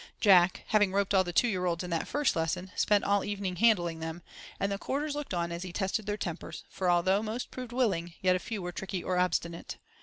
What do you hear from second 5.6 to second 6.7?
he tested their tempers,